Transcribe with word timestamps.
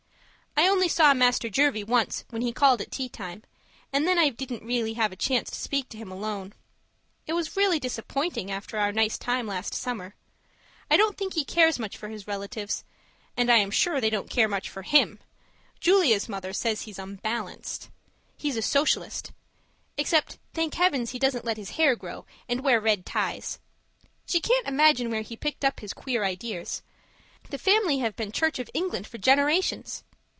I 0.57 0.67
only 0.67 0.89
saw 0.89 1.13
Master 1.13 1.49
Jervie 1.49 1.83
once 1.83 2.25
when 2.29 2.41
he 2.41 2.51
called 2.51 2.81
at 2.81 2.91
tea 2.91 3.07
time, 3.07 3.43
and 3.93 4.05
then 4.07 4.17
I 4.19 4.29
didn't 4.29 4.69
have 4.95 5.11
a 5.11 5.15
chance 5.17 5.49
to 5.51 5.59
speak 5.59 5.87
to 5.89 5.97
him 5.97 6.11
alone. 6.11 6.53
It 7.25 7.33
was 7.33 7.55
really 7.55 7.79
disappointing 7.79 8.51
after 8.51 8.77
our 8.77 8.91
nice 8.91 9.17
time 9.17 9.47
last 9.47 9.73
summer. 9.73 10.13
I 10.89 10.97
don't 10.97 11.17
think 11.17 11.33
he 11.33 11.45
cares 11.45 11.79
much 11.79 11.95
for 11.97 12.09
his 12.09 12.27
relatives 12.27 12.83
and 13.37 13.49
I 13.51 13.57
am 13.57 13.71
sure 13.71 13.99
they 14.01 14.09
don't 14.09 14.29
care 14.29 14.47
much 14.47 14.69
for 14.69 14.81
him! 14.83 15.19
Julia's 15.79 16.27
mother 16.27 16.51
says 16.53 16.81
he's 16.81 16.99
unbalanced. 16.99 17.89
He's 18.37 18.57
a 18.57 18.61
Socialist 18.61 19.31
except, 19.97 20.37
thank 20.53 20.75
Heaven, 20.75 21.05
he 21.07 21.19
doesn't 21.19 21.45
let 21.45 21.57
his 21.57 21.71
hair 21.71 21.95
grow 21.95 22.25
and 22.49 22.61
wear 22.61 22.79
red 22.79 23.05
ties. 23.05 23.59
She 24.25 24.39
can't 24.39 24.67
imagine 24.67 25.09
where 25.11 25.21
he 25.21 25.35
picked 25.37 25.63
up 25.65 25.79
his 25.79 25.93
queer 25.93 26.23
ideas; 26.23 26.81
the 27.49 27.57
family 27.57 27.97
have 27.99 28.15
been 28.15 28.31
Church 28.31 28.57
of 28.59 28.69
England 28.73 29.07
for 29.07 29.17
generations. 29.17 30.03